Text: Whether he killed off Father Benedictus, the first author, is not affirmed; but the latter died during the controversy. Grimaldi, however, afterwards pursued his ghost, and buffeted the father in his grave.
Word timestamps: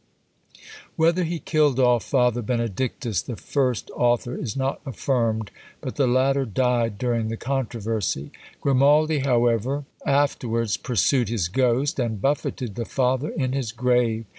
Whether 0.95 1.23
he 1.25 1.37
killed 1.37 1.79
off 1.79 2.03
Father 2.05 2.41
Benedictus, 2.41 3.21
the 3.21 3.35
first 3.35 3.91
author, 3.91 4.35
is 4.35 4.57
not 4.57 4.81
affirmed; 4.83 5.51
but 5.79 5.95
the 5.95 6.07
latter 6.07 6.43
died 6.43 6.97
during 6.97 7.27
the 7.27 7.37
controversy. 7.37 8.31
Grimaldi, 8.61 9.19
however, 9.19 9.85
afterwards 10.03 10.75
pursued 10.75 11.29
his 11.29 11.49
ghost, 11.49 11.99
and 11.99 12.19
buffeted 12.19 12.73
the 12.73 12.85
father 12.85 13.29
in 13.29 13.51
his 13.53 13.71
grave. 13.71 14.25